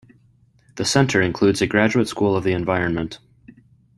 The 0.77 0.83
Centre 0.85 1.21
includes 1.21 1.61
a 1.61 1.67
Graduate 1.67 2.07
School 2.07 2.35
of 2.35 2.43
the 2.43 2.53
Environment. 2.53 3.19